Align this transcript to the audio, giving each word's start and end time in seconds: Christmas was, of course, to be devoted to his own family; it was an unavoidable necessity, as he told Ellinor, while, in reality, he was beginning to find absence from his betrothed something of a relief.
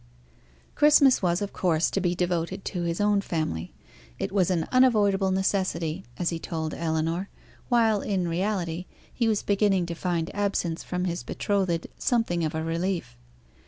Christmas 0.73 1.21
was, 1.21 1.43
of 1.43 1.53
course, 1.53 1.91
to 1.91 2.01
be 2.01 2.15
devoted 2.15 2.65
to 2.65 2.81
his 2.81 2.99
own 2.99 3.21
family; 3.21 3.71
it 4.17 4.31
was 4.31 4.49
an 4.49 4.67
unavoidable 4.71 5.29
necessity, 5.29 6.03
as 6.17 6.31
he 6.31 6.39
told 6.39 6.73
Ellinor, 6.73 7.29
while, 7.69 8.01
in 8.01 8.27
reality, 8.27 8.87
he 9.13 9.27
was 9.27 9.43
beginning 9.43 9.85
to 9.85 9.93
find 9.93 10.33
absence 10.35 10.83
from 10.83 11.05
his 11.05 11.21
betrothed 11.21 11.85
something 11.99 12.43
of 12.43 12.55
a 12.55 12.63
relief. 12.63 13.15